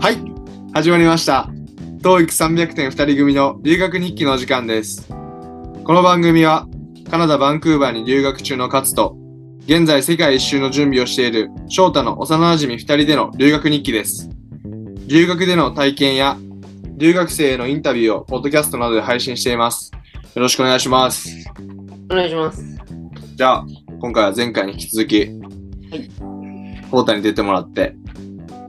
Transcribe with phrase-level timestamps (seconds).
[0.00, 0.16] はい、
[0.72, 1.50] 始まりました。
[2.00, 5.06] TOEIC300 点2人組の留学日記のお時間です。
[5.06, 6.66] この番組は、
[7.10, 9.14] カナダ・バンクーバーに留学中の勝と、
[9.66, 14.30] 現在世界一周の準備をしている翔太の幼馴染2人での留学日記です。
[15.06, 16.38] 留学での体験や、
[16.96, 19.92] 留学生へのインタビューをポッドキャストなどで配信しています。
[20.34, 21.28] よろしくお願いします。
[22.10, 22.64] お願いします。
[23.36, 23.66] じゃあ、
[24.00, 25.26] 今回は前回に引き続き、
[26.90, 27.99] コータに出てもらって、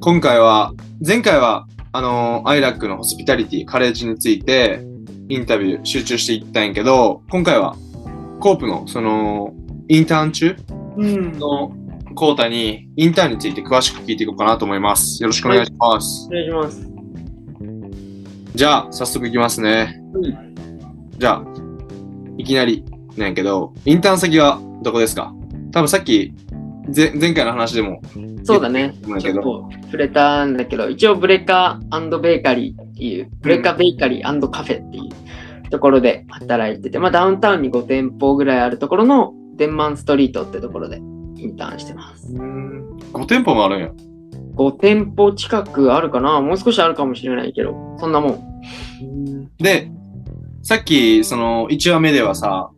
[0.04, 0.73] 今回は、
[1.05, 4.82] 前回は、あのー、アイラックのホスピタリティ、カレッジについて、
[5.30, 7.76] インタビュー集中していったんやけど、今回は、
[8.40, 9.54] コープの、その、
[9.90, 10.55] インターン中
[10.98, 11.38] うん。
[11.38, 11.72] の
[12.16, 15.22] コータに、インターンについて詳しく聞いていこうかなと思います。
[15.22, 16.27] よろしくお願いします。
[16.27, 16.90] お願いします。
[18.55, 20.02] じゃあ、早速いきますね。
[20.16, 20.55] うん。
[21.20, 21.44] じゃあ、
[22.40, 22.84] いきなり
[23.18, 25.32] なんやけど、インターン先はどこですか？
[25.72, 26.34] 多分さっき、
[26.91, 28.02] ぜ前回の話でも、
[28.44, 28.94] そうだね。
[29.20, 42.34] ちょっと触れたんだけど、一応ブレカーベーカリーっていう、ブレカベーカリーカフェっていうところで働いてて、まあダウンタウンに5店舗ぐらいあるところのデンマンストリートってところでインターンしてます。
[42.34, 43.91] 5店舗もあるんや。
[44.55, 46.41] 5店舗近くあるかな？
[46.41, 49.49] もう少しあるかもしれないけど、そんなもん。
[49.58, 49.90] で、
[50.63, 52.70] さっき、その、1話目ではさ、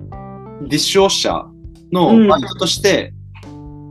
[0.61, 1.53] ディッシュウォッシャーうん
[1.91, 3.13] のバイトとして、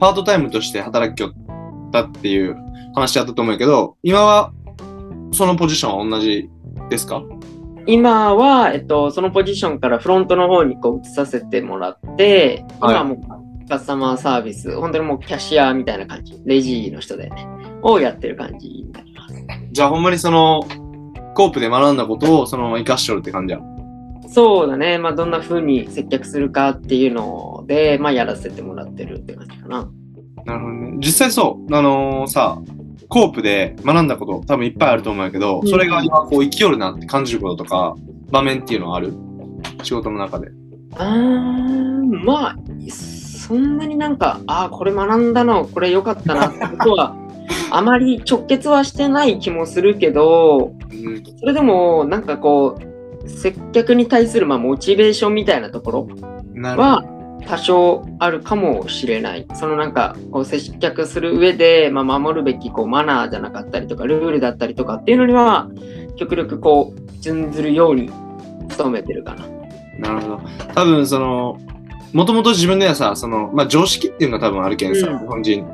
[0.03, 2.57] パートタイムとして働きよったっていう
[2.93, 4.53] 話だったと思うけど、今は、
[5.31, 6.51] そのポジションは同じ
[6.91, 7.23] ですか？
[7.87, 17.47] 今は、えっと、そのポジションからフロントの方にこう移させてもらって、はい今はもうカスタマーサービス、本当にもうキャッシャーみたいな感じ、レジの人でね、
[17.83, 19.35] をやってる感じになります。
[19.71, 20.65] じゃあほんまにその、
[21.37, 23.61] コープで学んだことをそのまま活かしとるって感じや。
[24.33, 29.91] そうだね、まあどんな風に接客するかっていうので、まあやらせてもらってるって感じかな。
[30.45, 30.97] なるほどね。
[30.99, 32.59] 実際そう、あのーさ、
[33.09, 37.95] コープで学んだこと多分いっぱいあると思うんやけど、うんそれが今こう生きよるなって感じることとか、
[38.31, 39.13] 場面っていうのはある？
[39.83, 40.49] 仕事の中で。
[40.97, 42.57] あー、まあ、
[42.91, 47.17] そんなになんか、ああ、これ学んだの、これ良かったなってことは、
[47.71, 51.23] あまり直結はしてない気もするけど、うん。
[51.39, 52.92] それでも、なんかこう、
[53.27, 56.09] 接客に対するまあモチベーションみたいなところ。
[56.77, 57.05] は
[57.47, 59.47] 多少あるかもしれない。
[59.55, 65.69] そのなんか、こう接客する上で、まあ、守るべきこうマナーじゃなかったりとか、ルールだったりとかっていうのには、
[66.17, 68.11] 極力こう、準ずるように
[68.77, 69.47] 努めてるかな。
[69.99, 70.41] なるほど。
[70.75, 71.59] 多分その、
[72.13, 75.67] もともと自分ではさ、その、まあ常識っていうのが多分あるけんさ、うん日本人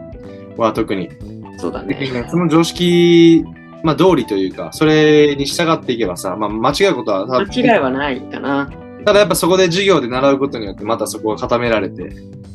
[0.56, 1.10] は特に。
[1.58, 2.26] そうだね。
[2.30, 3.44] その常識、
[3.82, 8.70] まあ通りというか、それに従っていけばさ、まあ間違うことは間違いはないかな。
[9.04, 12.02] ただやっぱそこで授業で習うことによってまたそこが固められて、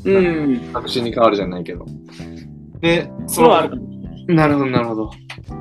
[0.06, 0.60] うん。
[0.74, 1.86] 確信に変わるじゃないけど。
[2.82, 3.82] で、そそうはある。
[4.28, 5.12] なるほど、なるほど。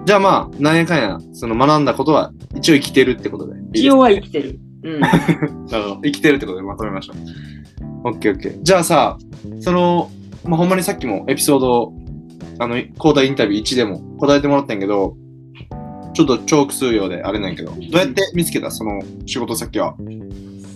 [0.05, 3.55] じゃあまあ、なんやかんや、その学んだことは一応生きてるってことで。
[3.73, 4.59] 一応は生きてる。
[4.83, 5.01] うん。
[5.01, 5.19] なる
[5.69, 6.01] ほど。
[6.03, 8.09] 生きてるってことでまとめましょう。
[8.09, 8.63] オッケーオッケー。
[8.63, 9.17] じゃあさ、
[9.61, 10.11] その、
[10.45, 11.93] まあ、ほんまにさっきもエピソード、
[12.59, 15.17] あの、コーダインタビュー1でも答えてもらったんやけど、
[16.15, 19.95] ちょっとチョーク数ようであれなんやけど、どうやって見つけたその仕事先は？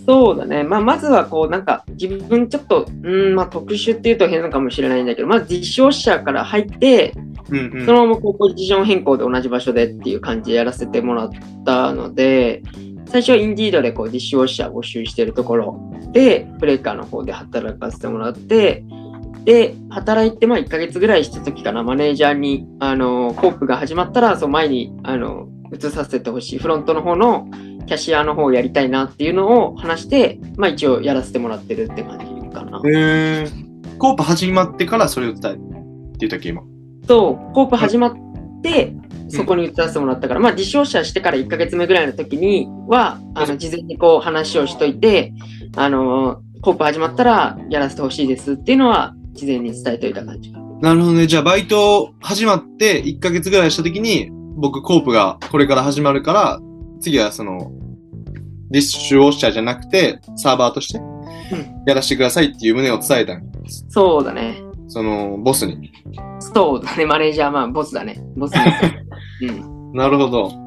[0.06, 0.62] そうだね。
[0.62, 7.12] まあ、まずはこう、なんか、自分ちょっと、うん、まあ、特殊っていうと変なのかもしれないんだけど、まず実証者から入って、
[7.50, 7.86] うんうん。
[7.86, 11.30] そのままこうポジション変更で同じ場所でっていう感じでやらせてもらっ
[11.64, 12.62] たので、
[13.08, 18.84] 最初はインディードでこう実証者募集してるところで、ブレーカーの方で働かせてもらって、
[19.46, 27.48] で、働いてまあ1ヶ月ぐらいした時かな、マネージャーに、あの、コープが始まったら、そう前に、あの、移させてほしい、フロントの方の
[27.86, 32.80] キャッシャーの方をやりたいなっていうのを話して、まあ一応やらせてもらってるって感じかな。
[32.84, 33.98] へー。
[33.98, 35.60] コープ始まってからそれを伝えって
[36.18, 36.62] 言ったっけ、今。
[37.06, 38.14] そう、コープ始まっ
[38.62, 38.96] て、
[39.28, 45.32] そこに移らせてもらったから、まあ、実証者してから1ヶ月目ぐらいの時には、あの、事前にこう話をしといて、
[45.76, 50.58] あの、コープ始まったらやらせてほしいですっていうのは、事前に伝えておいた感じか。
[50.80, 51.26] なるほどね。
[51.26, 56.60] じゃあ、バイト始まって1ヶ月ぐらいした時に、僕、コープがこれから始まるから、
[57.00, 57.70] 次はその、
[58.70, 61.00] ディッシュウォッシャーじゃなくて、サーバーとして、
[61.86, 63.42] やらせてくださいっていう旨を伝えたん
[63.88, 64.60] そうだね。
[64.88, 65.92] その、ボスに。
[66.38, 67.06] そうだね。
[67.06, 68.20] マネージャー、まあ、ボスだね。
[68.36, 69.48] ボスに。
[69.48, 69.92] うん。
[69.92, 70.66] なるほど。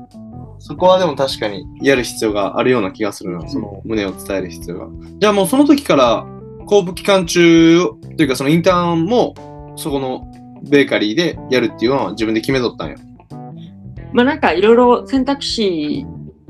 [0.60, 3.48] そこはでも確かにやる必要があるような気がするな。
[3.48, 4.88] その旨を伝える必要が。
[5.20, 6.26] じゃあもうその時から、
[6.70, 7.80] コープ期間中
[8.16, 10.32] というかそのインターンも、そこの
[10.70, 12.96] ベーカリーでやるっていうのは自分で決めとったんや。
[14.14, 16.06] まあ、なんかいろいろ選択肢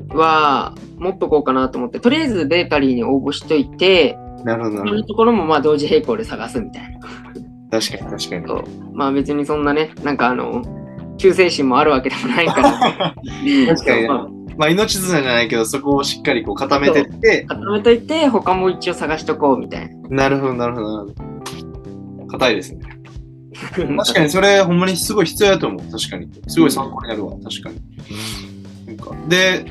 [0.10, 4.96] は持っとこうかなと思って、とりあえずベーカリーに応募しといて、なるほど、なそうるほど。
[4.98, 7.00] いうところもまあ同時並行で探すみたいな。
[7.80, 8.48] 確かに確かに。
[8.48, 8.64] そう
[8.94, 10.64] まあ別にそんなね、なんかあの、
[11.18, 12.72] 忠誠心もあるわけでもないから。
[13.74, 22.28] 確かにまあまあ、命綱じゃないけど、そこをしっかりこう固めてって、固めといて、他も一応探しとこうみたいなるほど、なるほど、なるほど。
[22.28, 22.82] 硬いですね。
[23.96, 24.04] な。
[24.04, 25.92] 確かにそれ、ほんまにすごい必要だと思う。
[25.92, 26.30] 確かに。
[26.48, 28.98] すごい参考になるわ、確かに。
[28.98, 29.64] かで、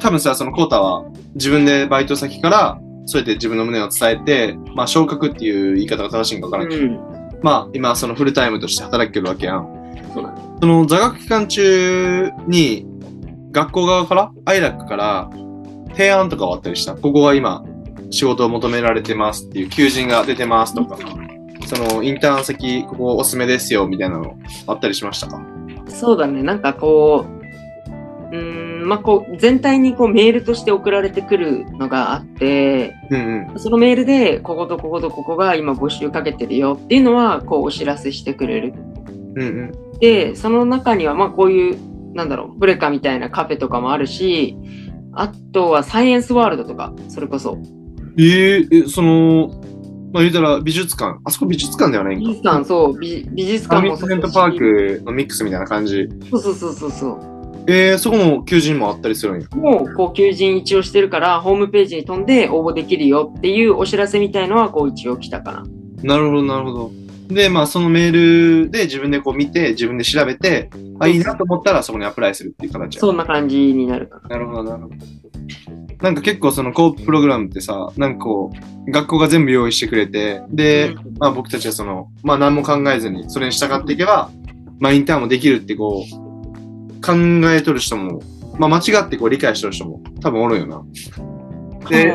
[0.00, 1.04] 多分さ、そのコータは
[1.36, 6.98] 自分でバイト先から、そうやって自分の胸を伝えて、まあ、昇格っていう言い方が正しいんかわからんけど、うん。
[7.40, 9.68] まあ、今、そのフルタイムとして働けるわけやん。
[10.60, 12.93] その座学期間中に、
[13.54, 15.30] 学校側から、アイラックから、
[15.90, 16.96] 提案とかはあったりした。
[16.96, 17.64] ここは今、
[18.10, 20.98] 仕事を求められてますっていう、求人が出てますとか、
[21.64, 24.34] その、インターン先、ここおすすめですよ、みたいなの
[24.66, 25.40] あったりしましたか？
[25.86, 26.42] そうだね。
[26.42, 27.26] なんかこ
[28.32, 33.58] う、うーん、まあこう、全体にこうメールとして送られてくるのがあって、うんうん。
[33.60, 38.74] そのメールで、こことこことここが今募集かけてるよっていうのは、こうお知らせしてくれる。
[39.36, 39.72] うんうん。
[40.00, 41.78] で、その中には、まあこういう、
[42.14, 44.56] なんだろう、ブレカみたいなカフェとかもあるし、
[45.12, 47.58] あとはサイエンスワールドとか、それこそ。
[48.16, 49.48] えー、え、その、
[50.12, 51.18] まあ言うたら美術館。
[51.24, 52.28] あそこ美術館ではないんか。
[52.28, 56.08] 美術館、そう、美美術館もそうだしーズメントパークのミックスみたいな感じ。
[56.30, 57.34] そうそうそうそうそう。
[57.66, 59.48] えー、そこも求人もあったりするんや。
[59.56, 65.64] もう、こう、求人一応してるから、ホームページに飛んで応募できるよっていうお知らせみたいのは、こう、一応来たかな。
[66.02, 67.03] なるほど、なるほど。
[67.28, 74.28] で、まあ、そのメールで自分でこう見て、自分で調べて、あ、いいなと思ったらそこにアプライするっていう形やそんな感じになるかな。
[74.28, 74.94] なるほど、なるほど。
[76.02, 78.52] なんか結構そのコーププログラムってさ、なんかこ
[78.86, 84.30] う、学校が全部用意してくれて、で、うんまあ僕たちはその、まあ何も考えずに、それに従っていけば、
[84.80, 87.12] まあインターンもできるってこう、考
[87.52, 88.20] えとる人も、
[88.58, 90.82] まあ間違ってこう理解しとる人も多分おるよな。
[91.88, 92.12] で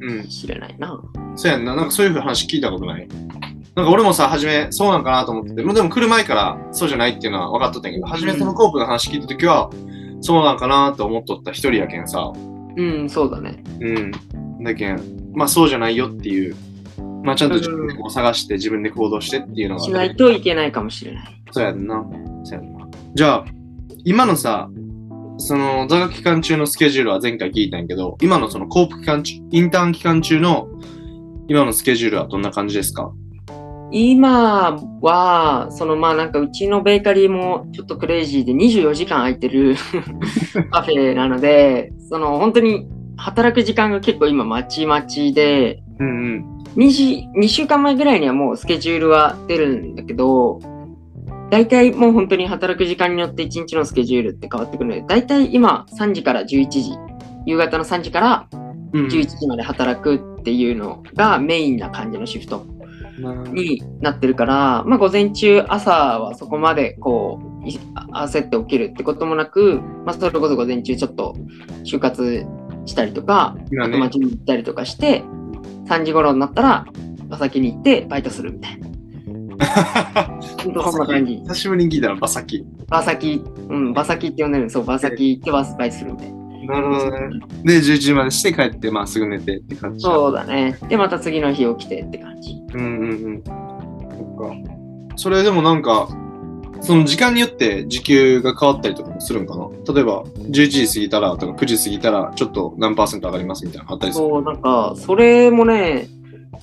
[0.00, 0.28] うん。
[0.28, 1.00] しれないな。
[1.36, 1.74] そうやんな。
[1.74, 3.08] なんかそういう話聞いたことない？
[3.78, 9.70] なんか俺もさ、初めそうなんかなと思ってて、もうでも来る前からそうじゃないっていうのは分かっとったんやけど、初めそのコープの話聞いたときは、
[10.20, 12.32] そうなんかなと思っとった一人やけんさ。
[12.76, 13.62] うん、そうだね。
[13.80, 14.10] うん。
[14.64, 16.56] だけん、まあそうじゃないよっていう、
[17.22, 21.42] まあちゃんと自分でこう探して自分で行動してっていうのが、しないといけないかもしれない。
[21.52, 22.04] そうやんな。
[22.42, 22.88] そうやんな。
[23.14, 23.44] じゃあ、
[24.04, 24.68] 今のさ、
[25.36, 30.66] その座学期間中のスケジュールは前回聞いたんやけど、今のそのコープ期間中、インターン期間中の
[31.46, 33.12] 今のスケジュールはどんな感じですか？
[33.90, 39.76] 今は、そのまあなんかうちのベーカリーもちょっとクレイジーで24時間空いてる
[40.70, 42.86] カフェなので、その本当に
[43.16, 46.44] 働く時間が結構今まちまちで、うんうん。
[46.76, 50.60] 2, 時2週間前ぐらいにはもうスケジュールは出るんだけど、
[51.50, 56.92] 大体もう本当に働く時間によって1日のスケジュールって変わってくるので、大体今3時から11時、
[57.46, 58.46] 夕方の3時から
[58.92, 62.66] うんうん11時まで働くっていうのがメインな感じのシフト
[63.18, 67.78] になってるから、まあ午前中朝はそこまでこうい
[68.12, 71.36] 焦って起きるってこともなく、まあそれこそ午前中ちょっと
[71.84, 72.46] 就活
[72.86, 75.22] したりとか、あと街に行ったりとかして、
[75.86, 76.86] 3時頃になったら
[77.26, 78.88] 馬先に行ってバイトするみたいな。
[80.62, 81.36] そんな感じ。
[81.36, 82.64] 久しぶりに聞いたら馬先。
[82.88, 86.37] 馬先、うん、馬先って呼んでるのそう、馬先行ってバスバイトするみたいな。
[86.68, 87.40] なるほどね。
[87.64, 90.02] で、11時までして帰って、まあすぐ寝てって感じ。
[90.02, 90.78] そうだね。
[90.88, 92.62] で、また次の日起きてって感じ。
[92.74, 93.42] うんうんうん。
[93.44, 93.54] そっ
[94.36, 94.54] か。
[95.16, 96.08] それでもなんか、
[96.80, 99.68] その時間によって時給が変わったりとかもするんかな？
[99.92, 104.28] 例えば、11時過ぎたらとか9時過ぎたらちょっと何パーセント上がりますみたいなのあったりする。
[104.28, 106.06] そう、なんか、それもね、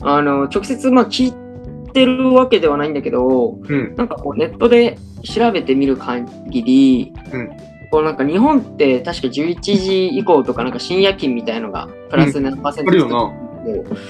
[0.01, 3.95] あの、直接、まあ、聞いてるわけではないんだけど、うん。
[3.95, 6.25] なんかこう、ネットで調べてみる限
[6.63, 7.49] り、うん
[7.89, 13.45] こうなんか日本って確か11時以降とかなんか深夜勤みたいのがプラス何パーセントあるよな。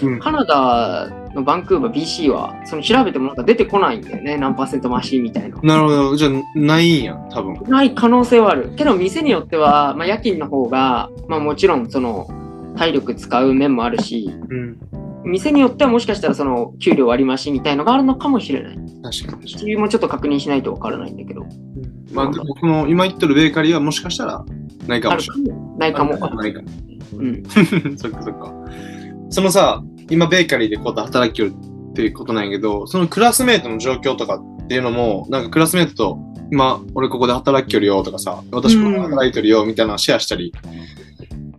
[0.03, 0.19] うん。
[0.19, 4.37] カナダのバンクーバー、BC は、その調べてもなんか出てこないんだよね。
[4.37, 5.59] 何パーセント増しみたいな。
[5.61, 6.15] なるほど。
[6.15, 7.61] じゃあ、ないんや、多分。
[7.67, 8.71] ない可能性はある。
[8.75, 12.27] けど店によっては、まあ、夜勤の方が、まあもちろんその
[12.77, 14.77] 体力使う面もあるし、うん。
[15.25, 18.75] 店によってはもしかしたらその給料割り増しみたいのがあるのかもしれない。
[18.75, 19.65] 確かに確かに。
[19.65, 21.45] 理由もちょっと確認しないとわからないんだけど。
[22.13, 24.45] まあ、でもこの今言ってるベーカリーはもしかしたら
[24.87, 25.35] ないかもしれ
[25.77, 25.93] ない。
[25.93, 26.11] かも。
[26.11, 26.35] ないかも。
[26.35, 26.67] ないかも。
[27.17, 27.43] うん。
[27.97, 28.53] そっかそっか。
[29.29, 31.53] そのさ、今ベーカリーでこうやって働きよる
[31.91, 36.19] っていうことなんやけど、そのクラスメートの状況とかっていうのも、なんかクラスメートと、
[36.51, 40.53] 今、俺ここで働きよるよとかさ、私ここで働いてるよみたいなのシェアしたり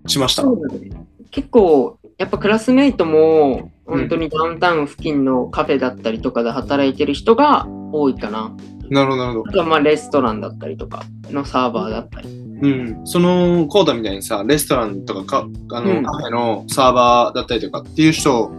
[0.07, 0.43] しました？
[0.43, 0.91] そうだね。
[1.33, 8.57] 結構、やっぱクラスメイトも、本当にダウンタウン付近のカフェだったりとかで働いてる人が多いかな。
[8.89, 9.53] なるほど、なるほどあ。
[9.53, 12.29] とはまあレストランだったりとかのサーバーだったり。
[12.29, 13.07] うん。
[13.07, 18.51] その、コーダみたいにさ、レストランとかか、あの、うんカフェのサーバーだったりとかっていう人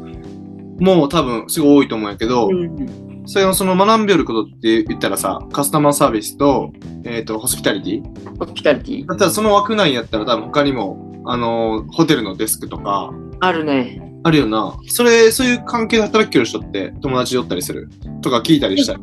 [0.79, 6.71] も多分すごい多いと思うんやけど、うんそれのその学んでることって言ったらさ、カスタマーサービスと、
[7.03, 8.37] えっ、と、ホスピタリティ？
[8.39, 14.01] ホスピタリティだったらその枠内やったら多分他にも、あのーホテルのデスクとか、あるね。
[14.23, 14.77] あるよな。
[14.87, 17.89] それ、そういう関係で働きよる人って友達でおったりする？
[18.21, 18.93] とか聞いたりした？
[18.93, 18.99] よ。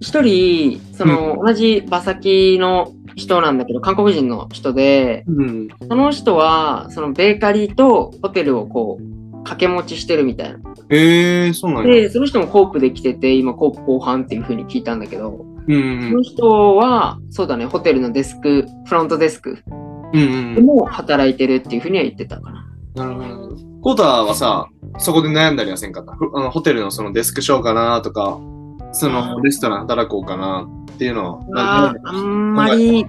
[0.00, 5.68] 一人、その、同じ馬先の人なんだけど、韓国人の人で、うん。
[5.88, 10.60] その人は、そのベーカリーとホテルをこう、掛け持ちしてるみたいな。
[10.90, 11.94] ええー、そうなんや。
[11.94, 19.58] で、その人もコープで来てて、今コープ後半っていう風に聞いたんだけど、うんその人は、そうだね、ホテルのデスク、フロントデスク
[20.12, 20.20] うん。
[20.20, 22.68] うんでも働いてるっていう風には言ってたかな。
[22.94, 23.67] なるほど。
[23.80, 24.68] コータはさ、
[24.98, 26.12] そこで悩んだりはせんかった？
[26.12, 28.38] ふあのホテルのそのデスクしようかなとか、
[28.92, 31.94] そのレストラン働こうかなっていうのは。
[32.04, 33.06] あんまり、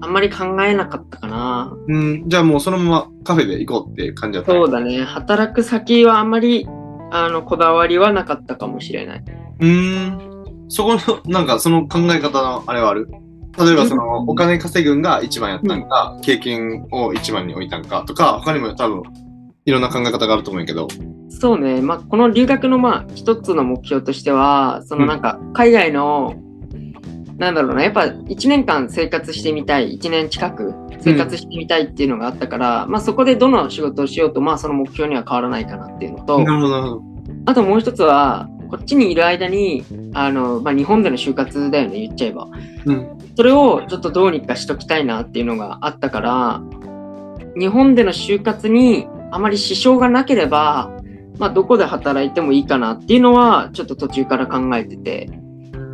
[0.00, 1.72] あんまり考えなかったかな。
[1.88, 4.52] うん、じゃあもうそのままカフェで行こうって感じだった？
[4.52, 6.66] そうだね、働く先はあんまり、
[7.10, 9.24] あの、こだわりはなかったかもしれない。
[9.60, 10.66] うーん。
[10.68, 13.08] そこの、なんかその考え方のあれはある？
[13.56, 19.02] 例えばそのお金稼ぐんが一番やったんか、経験を一番に置いたんかとか、他にも多分
[19.66, 20.88] いろんな考え方があると思うけど。
[21.30, 26.34] そうね、まあ、この留学のまあ一つの目標としては、そのなんか海外の、
[27.38, 36.38] なんだろうな、やっぱ1年間生活してみたい、1年近く生活してみたいっていうのがあったから、まあそこでどの仕事をしようと、まあその目標には変わらないかなっていうのと。
[37.46, 42.48] あともう一つは、こっちにいる間に、あの、まあ日本での就活だよね、言っちゃえば。
[42.84, 43.18] うん。
[43.34, 46.62] それをちょっとどうにかしときたいなっていうのがあったから、
[47.58, 50.92] 日本での就活にあまり支障がなければ、
[51.38, 55.28] まあどこで働いてもいいかなっていうのはちょっと途中から考えてて。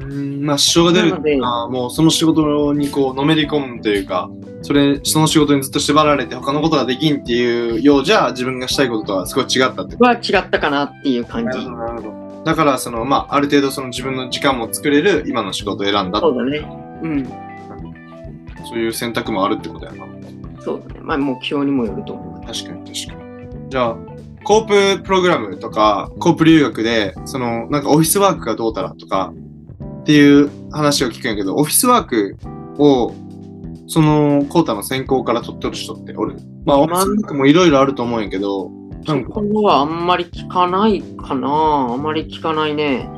[0.02, 4.28] うんまあ支障が出るなのであもうその仕事にこうのめり込むというか、
[4.62, 11.58] それ、その仕事にずっと縛られて他のことができんっていうようじゃ自分がしたいこととはすごい違ったっては違ったかなっていう感じ。
[11.66, 12.42] なるほど。
[12.44, 16.58] だから、その、まあ、ある程度その自分の時間も作れる今の仕事を選んだそうだね。
[17.02, 17.24] うん。
[18.68, 20.06] そういう選択もあるってことやな。
[20.60, 21.00] そうだね。
[21.02, 22.46] まあ目標にもよると思う。
[22.46, 23.19] 確かに確かに。
[23.70, 23.96] じゃあ、
[24.42, 29.32] コーププログラムとか、コープ留学で、その、なんかオフィスワークがどうたらとか、
[30.00, 32.36] っていう話を聞くんやけど、オフィスワーク
[32.78, 33.14] を、
[33.86, 36.36] その、コータの専攻から取っとる人っておる？
[36.66, 38.70] まあ、オフィスワークもいろいろあると思うんやけど、
[39.06, 41.48] なんか、ここはあんまり聞かないかな。
[41.48, 43.08] あんまり聞かないね。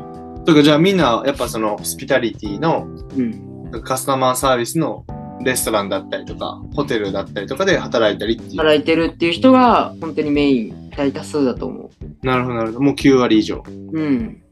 [0.44, 3.80] とか、じゃあみんな、やっぱその、ホスピタリティのうん。
[3.82, 5.06] カスタマーサービスの
[5.44, 8.50] レストランだったりとか、ホテルだったりとかで働いたりっていう。
[8.58, 11.90] 働いてるっていう人が本当にメイン、大多数だと思
[12.22, 12.80] なるほど、なるほど。
[12.80, 13.62] もう9割以上。
[13.66, 14.00] う。
[14.00, 14.42] うん。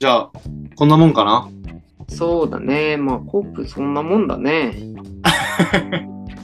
[0.00, 0.30] じゃあ、
[0.76, 1.48] こんなもんかな？
[2.08, 2.96] そうだね。
[2.96, 4.74] まあ、コープそんなもんだね。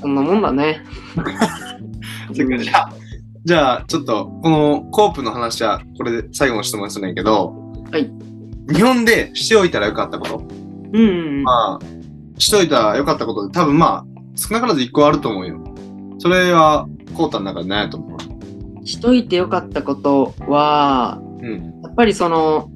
[0.01, 0.83] そんなもんだね。
[2.33, 2.93] じゃあ、
[3.45, 7.55] じゃあ、ちょっと、このコープの話は、これで最後の質問するんやけど、
[7.91, 8.11] はい。
[8.73, 10.45] 日本でしておいたらよかったこと。
[10.93, 11.43] うんうん。
[11.43, 12.00] まあ、
[12.41, 14.05] しておいたらよかったことで、多分まあ、
[14.35, 15.61] 少なからず1個あると思うよ。
[16.19, 21.81] それは、コータの中で何やと思うしといてよかったことは、うん。
[21.83, 22.71] やっぱりその、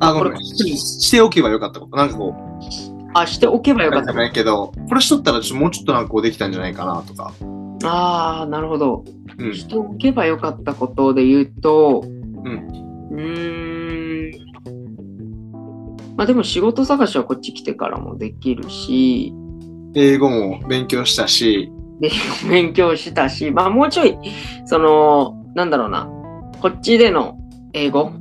[0.00, 0.32] あ、ごめん。
[0.34, 1.96] これししておけばよかったこと。
[1.96, 4.14] なんかこう、あ、しておけばよかったじゃ。
[4.14, 7.32] ないけど、これしとったらもうちょっとなんかこうできたんじゃないかなとか。
[7.84, 9.04] ああ、なるほど。
[9.38, 9.54] うん。
[9.54, 13.08] しておけばよかったことで言うと、うん。
[13.10, 14.05] うーん。
[16.16, 19.34] まあでも仕事探しはこっち来てからもできるし、
[19.94, 21.70] 英語も勉強したし、
[22.00, 22.10] で、
[22.48, 24.18] 勉強したし、まあもうちょい、
[24.64, 26.08] その、なんだろうな、
[26.60, 27.38] こっちでの
[27.72, 28.12] 英語、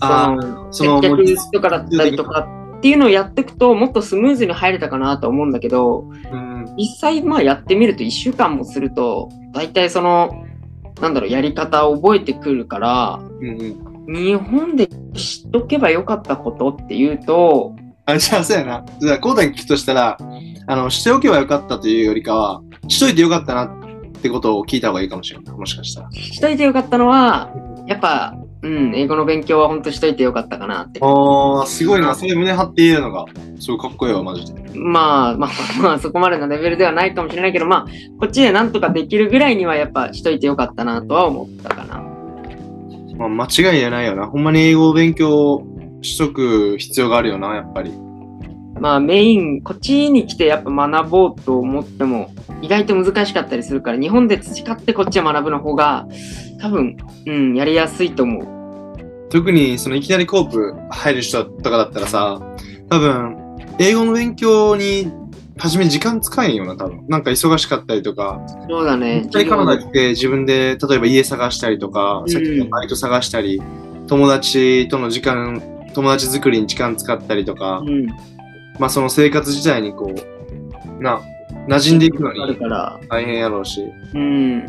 [0.00, 0.34] あ
[0.70, 6.74] その、接客とかだったりとかっていうのをやっていくと、もっとスムーズに入れたかなと思うんだけど、うん。
[6.76, 10.46] 実際まあやってみると1週間もすると、大体その、
[11.00, 13.89] なんだろう、やり方を覚えてくるから、うんうん。
[14.08, 17.74] 日本で知っとけばよかったことっていうと、
[18.06, 18.84] あ、じゃあ、そうやな。
[18.98, 20.18] じゃあ、コータに聞くとしたら、
[20.66, 23.70] あの、しておけばよかったというよりかは、しといてよかったなっ
[24.22, 25.54] てことを聞いた方がいいかもしれない。
[25.54, 26.10] もしかしたら。
[26.10, 27.50] しといてよかったのは、
[27.86, 31.00] やっぱ、うん、英語の勉強は本当しといてよかったかなって。
[31.02, 32.14] ああ、すごいな。
[32.14, 33.24] それ胸張って言えるのが、
[33.58, 34.60] すごいかっこいいわ、マジで。
[34.74, 35.50] まあまあ
[35.82, 37.86] まあ、そこまでのレベルではないかもしれないけど、まあ、
[38.18, 42.09] こっちでなんとかできるぐらいにはやっぱしといてよかったなとは思ったかな。
[43.20, 44.26] まあ、間違いじゃないよな。
[44.26, 45.62] ほんまに英語を勉強
[46.00, 47.92] しとく必要があるよな、やっぱり。
[48.80, 52.30] まあメイン、こっちに来てやっぱ学ぼうと思っても、
[52.62, 56.08] 意外と難しかったりするから、日本で培ってこっちで学ぶの方が、
[56.62, 56.96] 多分、
[57.26, 59.28] うん、やりやすいと思う。
[59.28, 62.40] 特に、その、いきなりコープ入る人とかだったらさ、
[62.88, 63.36] 多分、
[63.78, 65.12] 英語の勉強に、
[65.60, 67.04] 初め時間使えんよな、多分。
[67.08, 69.24] なんか忙しかったりとか、そうだね。
[69.26, 73.62] 一回カナダ来て自分で例えば家探したりとか、うんさっきのバイト探したり、
[74.08, 75.62] 友達との時間
[75.94, 78.06] 友達作りに時間使ったりとか、うん。
[78.78, 81.20] まあその生活自体にこう、な、
[81.68, 83.00] 馴染んでいくのにから。
[83.08, 84.66] 大変やろうし、うん。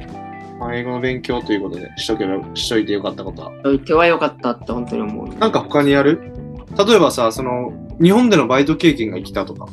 [0.59, 3.51] まあ、英語の勉強ということでしとけば、しといてよかったことは。
[3.63, 5.35] そう言ってはよかったって本当に思う。
[5.37, 6.19] なんか他にやる？
[6.77, 9.67] 例えばさ、その、日本でのバイト経験が生きたとか。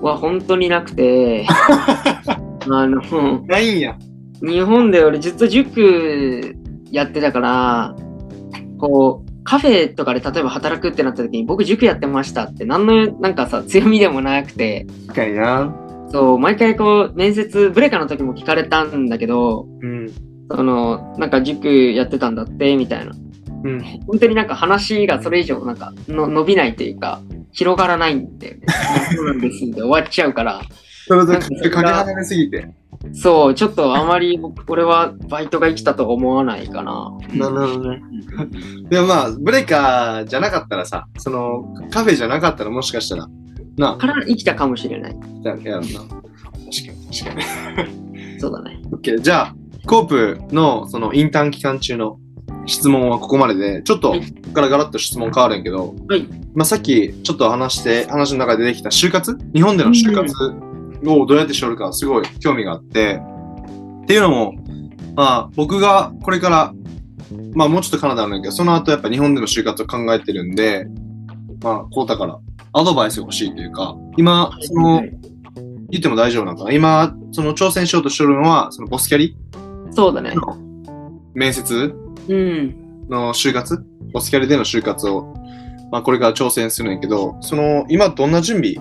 [0.00, 1.46] は本当になくて、
[2.70, 3.00] あの、
[3.46, 3.96] ないんや。
[4.42, 6.54] 日本で俺ずっと塾
[6.90, 7.96] やってたから、
[8.78, 15.74] こう、カフェとかで例えば働くってなった時に僕塾やってましたって何のなんかさ強みでもなくて、確かにな。
[16.08, 20.10] そう、毎回こう面接、ブレカの時も聞かれたんだけど、うん。
[20.50, 23.12] その、なんか塾やってたんだって、みたいな。
[23.64, 23.80] うん。
[24.06, 27.20] 本当になんか話がそれ以上なんかの伸びないというか、
[27.54, 28.58] 広がらないんで、
[29.16, 30.60] そうなんですで終わっちゃうから、
[31.06, 32.68] それとかけ離れすぎて。
[33.12, 37.12] そう、ちょっとあまり僕、俺はバイトが生きたとは思わないかな。
[37.34, 38.02] なるほどね。
[38.88, 43.28] でもまあ、ブレカーじゃなかったらさ、その、カフェじゃなかったらもしかしたら、
[43.76, 45.16] なから生きたかもしれない。
[45.44, 45.82] あ、やな。
[45.82, 46.00] 確か
[46.92, 48.40] に、確かに。
[48.40, 48.80] そうだね。
[48.90, 49.20] OK。
[49.20, 49.54] じゃあ、
[49.86, 52.18] コープのそのインターン期間中の
[52.66, 56.26] 質問はここまでで、ちょっとはいここからガラッと質問変わるんやけど、はい。
[56.54, 59.36] まあ、さっきちょっと話して、話の中で出てきた就活？
[59.52, 60.32] 日本での就活
[61.06, 63.20] をどうやってしよるかすごい興味があって、
[64.02, 64.54] っていうのも、
[65.16, 66.72] まあ僕がこれから、
[67.54, 70.86] まあもうちょっとカナダなんだけど、その後やっぱ日本での就活を考えてるんで、
[71.62, 72.38] まあこうだから
[72.72, 75.02] アドバイスが欲しいというか、今、その、
[75.90, 76.72] 言っても大丈夫なのかな？
[76.72, 79.36] 今、その挑戦しようとしてるのは、そのボスキャリ？
[79.92, 80.34] そうだね。
[80.34, 80.58] の
[81.34, 81.74] 面接？
[81.74, 82.03] うん。
[82.28, 83.84] の就活？
[84.12, 85.34] ボスキャリでの就活を、
[85.90, 88.74] まあ、これから挑戦するんやけど、その、今どんな準備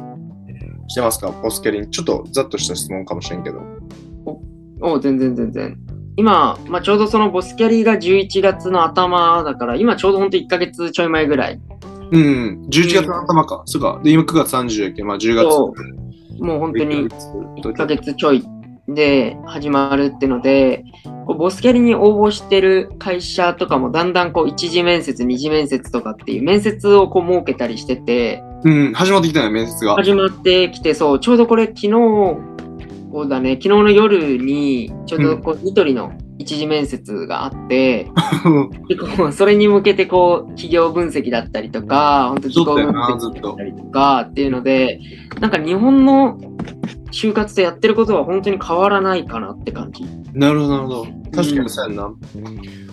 [0.88, 1.32] してますか？
[1.32, 1.90] ボスキャリに。
[1.90, 3.62] ちょっとざっとした質問かもしれんけど。
[4.82, 5.78] お全然全然。
[6.18, 11.62] 今、まあ、ちょうどそのボスキャリが11月の頭だから、今ちょうどほんと1ヶ月ちょい前ぐらい。
[12.12, 13.64] うん、11月の頭か。
[13.66, 14.00] そうか。
[14.04, 15.02] で、今9月30やけ？
[15.02, 15.46] ど、まあ10月。
[16.40, 18.04] もう本当に1ヶ月。
[18.04, 18.44] 月ちょい
[18.88, 20.84] で始まるってので、
[21.26, 29.96] こうボスキャリに応募してる会社とかもだんだんこう一次面接、二次面接とかっていう面接をこう設けたりしてて、うん、始まってきたよ、面接が。
[29.96, 31.90] 始まってきて、そう、ちょうどこれ昨日、
[33.12, 38.08] そうだね、昨日の夜に、ちょうどこう、ニトリの一次面接があって、
[39.32, 45.00] それに向けてこう、企業分析だったりとか、本当自己分析だったりとかっていうので、
[45.40, 46.38] なんか日本の
[47.14, 50.04] 就活とやってることは本当に変わらないかなって感じ。
[50.34, 51.06] なるほど、なるほど。
[51.32, 52.12] 確かにそうやんな。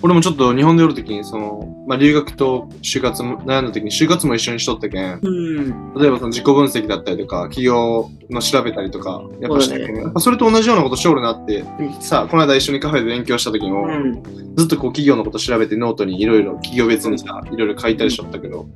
[0.03, 5.95] 俺もちょっと日本でおるときに、その、まあ、留学と就活も悩んだときに、就活も一緒にしとったけん、うん。
[5.95, 11.65] 例えばその自己分析だったりとか、企業の調べたりとか、やっぱしてそねそれと同じようなことしおるなって、
[12.01, 14.23] さあ、この間一緒にカフェで勉強した時も、うん。
[14.57, 18.67] ずっとこう企業のこと調べてノートにいろいろ企業別にさ、いろいろ書いたりしとったけど、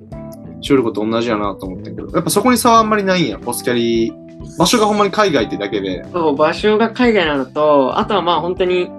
[0.63, 4.13] しよること同じやなと思ったけど、やっぱそこに差はあんまりないんや、ボスキャリ
[4.59, 6.05] 場所がほんまに海外ってだけで。
[6.13, 8.91] そう、場所が海外なのと、あとはまあ本当に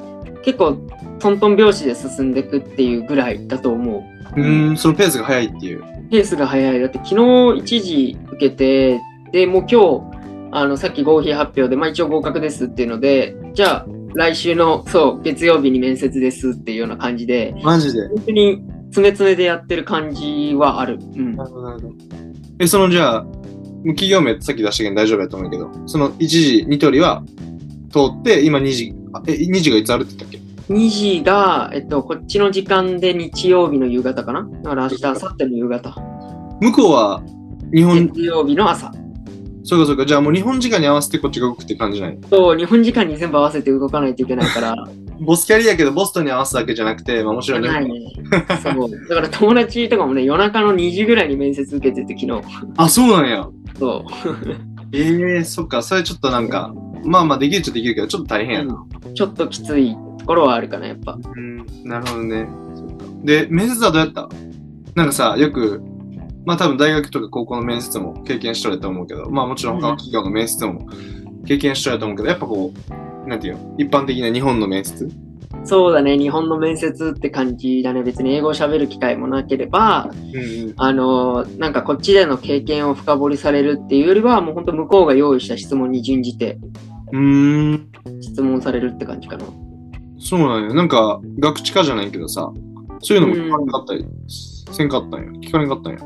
[0.44, 0.78] 結構
[1.20, 3.98] トントン拍子で進んでいくっていうぐらいだと思
[4.36, 4.40] う。
[4.40, 5.84] うーん、そのペースが速いっていう。
[6.12, 6.80] ペースが早い。
[6.80, 7.16] だって昨
[7.56, 9.00] 日一次受けて、
[9.32, 10.16] で、もう今日、
[10.52, 18.08] あの、さっき合否発表で、まあ一応合格ですっていうので、じゃあ来週の、そう、月曜日に面接ですっていうような感じで、マジで？
[18.08, 21.00] 本当に詰め詰めでやってる感じはある。
[21.00, 21.44] うんな。
[21.44, 21.94] るほど、なるほど。
[22.60, 23.26] え、そのじゃあ、
[23.94, 27.24] 企業名さっき出したけど大丈夫やと思うけど、その1時、ニトリは
[27.92, 34.48] 通って、今2時、あえ、2時がいつあるって言ったっけ？2時が、えっと、こっちの時間で日曜日の夕方かな？
[34.64, 35.96] だから明日、明後日の夕方。
[36.62, 37.24] 向こうは
[37.74, 38.92] 日本、月曜日の朝。
[39.64, 44.76] そうかそうか、じゃあもう日本時間に合わせてこっちが動くって感じないと、日本時間に全部合わせて動かないといけないから、
[45.20, 47.70] ボスキャリやけど、ボストンに合わすだけじゃなくて、まあもちろんね。
[48.64, 49.08] そう。
[49.10, 52.48] だから友達とかもね、夜中の2時ぐらいに面接受けてて、昨日。
[52.78, 53.48] あ、そうなんや。
[53.78, 54.06] そ
[54.92, 56.74] え えー、そっか、それちょっとなんか、
[57.04, 58.74] まあまあできるっちゃできるけど、ちょっと大変やな。
[58.74, 59.14] う。
[59.14, 61.18] ちょっときついところはあるかな、やっぱ。
[61.36, 62.48] うん、なるほどね。
[63.24, 64.30] で、面接はどうやった？
[64.96, 65.82] なんかさ、よく、
[66.46, 70.88] まあ多分大学とか高校の面接も経験しとると思うけど、まあもちろん他の企業の面接も
[71.46, 75.10] 経験しとると思うけど、やっぱこう、なんていうの、一般的な日本の面接？
[75.64, 78.04] そうだね、日本の面接って感じだね。
[78.04, 80.74] 別に英語を喋る機会もなければ、うんうん。
[80.78, 86.60] あのーなんかこっちでの経験を深掘りされるっていうよりは、もう本当向こうが用意した質問に準じて
[87.12, 87.90] うーん、
[88.22, 89.46] 質問されるって感じかな。
[90.20, 90.74] そうなんや。
[90.74, 92.52] なんか、学知科じゃないけどさ、
[93.00, 94.06] そういうのも聞かれんかったり、
[94.72, 95.32] せんかったんや？
[95.40, 96.00] 聞かれんかったんや？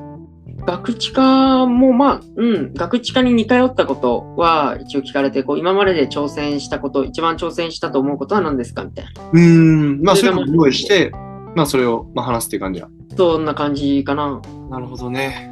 [0.66, 9.12] 学知科もまあ、うん、学知科に似通ったことは一応聞かれて、こう今までで挑戦したこと、一番挑戦したと思うことは何ですかみたいな。
[9.32, 11.12] うーん、まあそれがそういうのを用意して、
[11.56, 12.88] まあそれを、まあ、話すっていう感じや。
[13.18, 14.42] そんな感じかな。
[14.70, 15.52] なるほどね。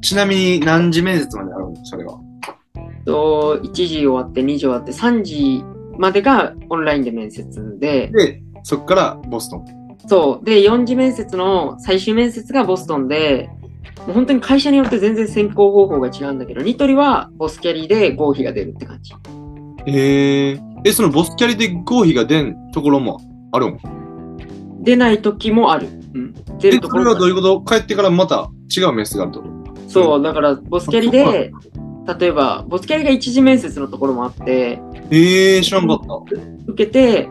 [0.00, 2.18] ちなみに何時面接まであるのそれは？
[3.04, 5.62] と、1時終わって、2時終わって、3時
[5.98, 9.66] までがオンラインで面接で、で、そっからボストン。
[10.06, 10.44] そう。
[10.44, 13.50] で、4次面接の最終面接がボストンで、
[14.06, 19.14] もう本当に会社によって全然選考方法が違うんだけど、ニトリはボスキャリで合否が出るって感じ。
[19.86, 20.60] へえ。
[20.84, 23.20] え、そのボスキャリで合否が出んところも
[23.52, 23.78] あるん
[24.82, 25.88] 出ない時もある。
[26.14, 26.34] うん。
[26.58, 27.60] 出るところもどういうこと？
[27.62, 29.44] 帰ってからまた違う面接があると？
[29.88, 31.52] そう、だからボスキャリで、
[32.18, 36.14] 例えば、ボスキャリが一次面接のところもあって、ええ知らんかった。
[36.66, 37.28] 受けて、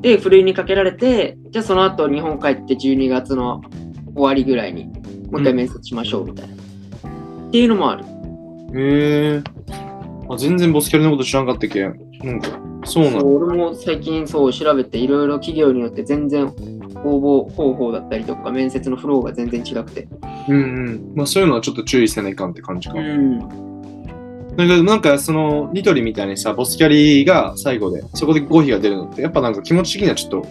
[0.00, 3.60] で、ふるいにかけられて、じゃあその後日本帰って12月の
[4.14, 4.88] 終わりぐらいに、
[5.30, 6.54] もう一回面接しましょうみたいな。
[6.54, 8.04] っていうのもある。
[8.74, 9.42] へえ
[10.28, 11.84] あ、全然ボスキャリのこと知らんかったけ？
[11.86, 11.94] ん。
[12.22, 12.48] なんか、
[12.84, 13.20] そうなの。
[13.20, 16.46] そう俺も最近そう調べていろいろ企業によって全然
[17.04, 20.06] 応募方法だったりとか面接のフローが全然違くて。
[20.48, 21.12] うんうん。
[21.16, 22.94] まあそういうのはちょっと注意せないかんって感じか。
[22.94, 23.69] ん。
[24.56, 30.46] なんか、なんかその、ニトリみたいにさ、ボスキャリが最後で、そこで合否が出るのって、やっぱなんか気持ち的にはちょっと、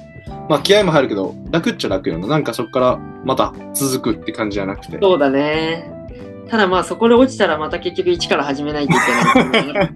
[0.48, 2.28] まあ気合も入るけど、楽っちゃ楽よな。
[2.28, 4.98] なんかそこからまた続くって感じじゃなくて。
[5.02, 5.92] そうだね。
[6.50, 9.90] ただまあそこで落ちたらまた結局一から始めないといけない。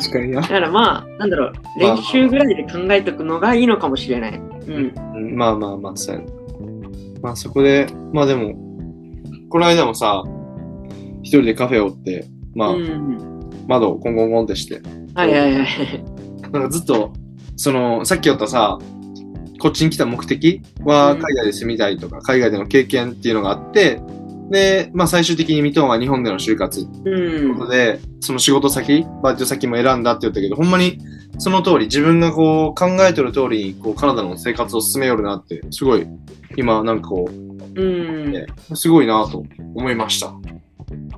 [0.00, 0.48] 確かになだ。
[0.48, 4.36] からまあ、なんだろう、練習ぐらいで考えておくのがいいのかもしれない。
[4.36, 4.94] うん。
[5.14, 6.26] うんまあまあまあ、そうやな。
[7.20, 8.54] まあそこで、まあでも、
[9.50, 10.24] この間もさ、
[11.22, 12.24] 一人でカフェをって、
[12.56, 13.50] まあ、うん。
[13.68, 14.80] 窓をコンコンコンってして、
[15.14, 16.04] はいはいはい。
[16.50, 17.12] なんかずっと、
[17.56, 18.78] その、さっき言ったさ、
[19.60, 24.00] こっちに来た目的はうん海外で住みたいとか、海外での経験っていうのがあって、
[24.50, 27.70] で、まあ最終的にミトンは日本での就活ってうんこと。
[27.70, 30.98] で、その仕事先、バイト先も選んだって言ったけど、ほんまに
[31.38, 36.06] その通り、自分がこう考えてる通りに、こうカナダの生活を進めよるなって、すごい、
[36.56, 38.32] 今なんかこう、うん。
[38.32, 40.34] ねすごいなと思いました。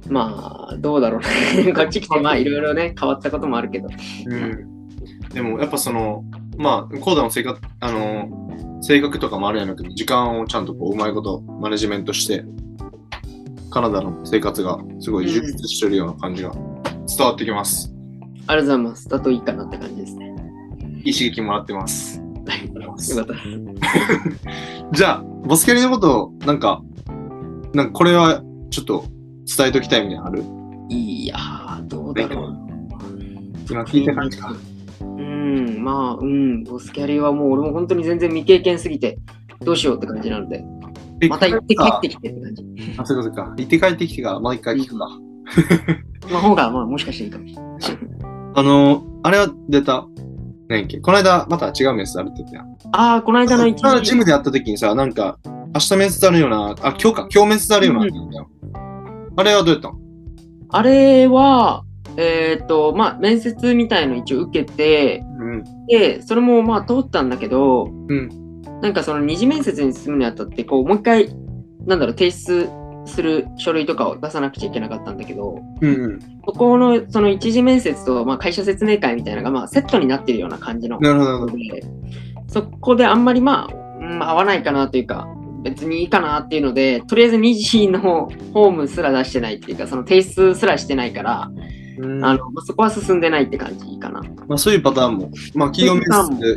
[0.09, 1.21] まあ、どうだろう
[1.65, 1.73] ね。
[1.73, 3.89] こっち来てまあいろいろね、変わったこともあるけど。
[4.27, 4.89] うん。
[5.31, 6.25] でもやっぱその、
[6.57, 8.29] まあ、コーダの性格、あの、
[8.83, 12.45] 性格とかもあるやろうけど、時間をちゃんとこう、うまいことマネジメントして、
[13.71, 16.53] カナダの生活がすごい充実してるような感じが
[17.07, 17.93] 伝わってきます。
[18.47, 19.09] ありがとうございます。
[19.09, 20.35] だといいかなって感じですね。
[21.05, 22.21] いい刺激もらってます。
[22.47, 22.67] はい。
[22.67, 23.35] よかった。
[24.97, 26.83] じゃあ、ボスキャリのことを、なんか、
[27.75, 29.05] なんかこれはちょっと
[29.57, 30.45] 伝えときたいみたいなのある？
[30.91, 32.57] いやー、どうだろう。
[33.71, 34.55] 今聞いた感じか。
[35.01, 39.19] うん、まあ、うん、ボスキャリはもう俺も本当に全然未経験すぎて、
[39.61, 40.65] どうしようって感じなので、
[41.21, 42.65] えまた行って帰ってきてって感じ。
[42.99, 43.55] あ、そういうことか。
[43.57, 45.09] 行って帰ってきてから、まあ一回聞くか。
[46.31, 47.79] まあ、方が、まあ、もしかしていいかもしれない。
[48.55, 50.07] あの、あれは出た？
[50.69, 51.01] ねんけ？
[51.01, 52.67] この間、また違うメンスあるって言ったやん。
[52.93, 55.39] ああ、この間の一あジムで会った時にさ、なんか、
[55.75, 58.49] 明日面接あるような、あ、今日か、今日面接あるようなって言ったよ。
[59.39, 59.99] あれはどうやったの？
[60.71, 61.85] あれは、
[62.17, 65.87] えっ、と、まあ、面接みたいの一応受けて、うん。
[65.87, 68.63] で、それもまあ通ったんだけど、うん。
[68.83, 71.29] なんかその二次面接に進むにあたって、こう、もう一回、
[71.87, 72.69] なんだろう、提出
[73.07, 76.21] する書類とかを出さなくちゃいけなかったんだけど、うんうん。
[76.45, 80.99] そこの、その一次面接と、まあ、会社説明会みたいなのが、まあ、セットになってるような感じの。
[80.99, 81.53] なるほど、
[82.49, 85.29] そこであんまりまあ、うん合わないかなというか、
[85.63, 91.51] 別にいいかなっていうので、とりあえず2次のホームすら出してないっていうか、その提出すらしてないから、
[91.99, 94.23] うんあのまあそこは進んでないって感じかな。
[94.47, 96.01] まあそういうパターンも、まあ企業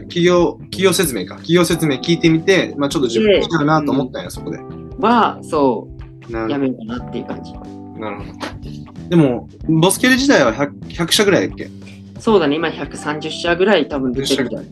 [0.03, 1.35] 企業、企業説明か。
[1.37, 4.59] 企業説明聞いてみて、まあちょっと自分違うなと思ったんや、そこで。
[4.99, 5.87] は、そ
[6.29, 7.53] なう、やめようかなっていう感じ。
[7.99, 8.29] なるほど。
[9.09, 11.69] でも、ボスケル自体は 100, 100社ぐらいだっけ？
[12.19, 14.69] そうだね、今130社ぐらい多分出てるんじゃない。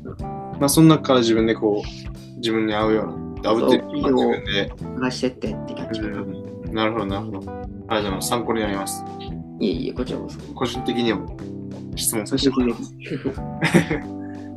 [0.60, 3.14] まあその中から自分でこう、自分に合うような、
[3.48, 4.74] 合うっていうかそうまあ自分で。
[4.96, 6.22] 探してってって感じかな。
[6.22, 7.40] うんなるほど、なるほど。
[7.40, 8.30] ありがとうございます。
[8.30, 9.04] 参考になります。
[9.60, 10.40] いえいえ、こちらこそ。
[10.54, 11.36] 個人的にも
[11.96, 12.96] 質問させてもらいます。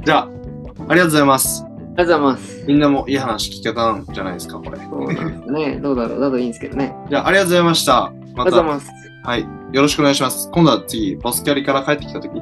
[0.01, 0.29] あ じゃあ、
[0.88, 1.64] ありがとうございます。
[1.92, 2.64] りがとうございます。
[2.66, 4.79] みんなもいい話聞けたんじゃないですか、これ。
[4.79, 5.77] そうなんですかね。
[5.83, 6.21] どうだろう。
[6.21, 6.95] だといいんですけどね。
[7.09, 8.12] じゃあ、ありがとうございました。
[8.35, 8.62] また。
[8.62, 9.47] はい。
[9.73, 10.51] よろしくお願いします。
[10.53, 12.33] 今度は次、ボスキャリから帰ってきたとき。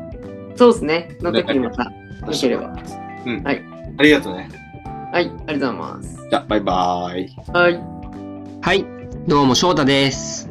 [0.57, 1.17] そうですね。
[1.21, 1.85] の時にまた。
[1.85, 1.91] よ
[2.33, 2.73] ければ。
[3.27, 3.43] うん。
[3.43, 3.63] はい。
[3.99, 4.49] ありがとうね。
[5.13, 6.29] はい、ありがとうございます。
[6.31, 7.35] じゃあ、バイバーイ。
[7.53, 7.81] はい。
[8.61, 8.87] はい、
[9.27, 10.49] どうも翔太です。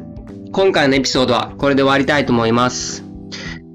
[0.52, 3.02] 今回のエピソードはこれで終わりたいと思います。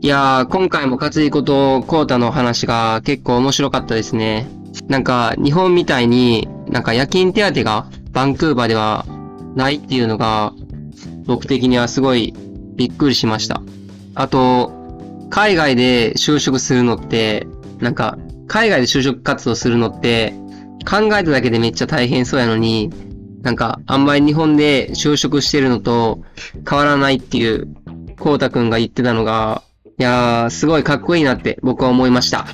[0.02, 4.48] いやー、今回も勝井ことコータの話が結構面白かったですね。
[4.88, 9.08] なんか、日本みたいになんか夜勤手当がバンクーバーでは
[9.56, 10.54] ないっていうのが
[11.26, 12.36] 僕的にはすごい
[12.76, 13.64] びっくりしました。
[14.14, 14.72] あと、
[15.32, 17.48] 海外で就職するのって、
[17.80, 20.36] なんか、海外で就職活動するのって
[20.86, 22.92] 考えただけでめっちゃ大変そうやのに、
[23.42, 26.24] なんか、あんまり日本で就職してるのと
[26.68, 27.68] 変わらないっていう、
[28.20, 29.62] こうたくんが言ってたのが、
[30.00, 32.48] いやー、すごいかっこいいなって僕は思いました。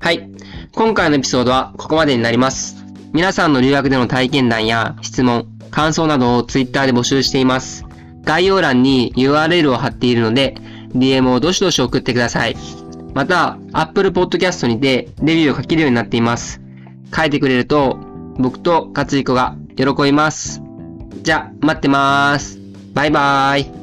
[0.00, 0.30] はい。
[0.72, 2.84] 今回のエピソードはここまでになります。
[3.12, 7.84] 皆さんの留学での体験談や質問、感想などを Twitter で募集しています。
[8.24, 10.54] 概要欄に URL を貼っているので、
[10.94, 12.56] DM をどしどし送ってください。
[13.14, 16.60] また、Apple Podcast にてレビューを書けるようになっています。
[17.14, 17.98] 書いてくれると、
[18.38, 20.62] 僕と勝彦が喜びます。
[21.22, 22.58] じゃ、待ってます。
[22.94, 23.79] バイバーイ。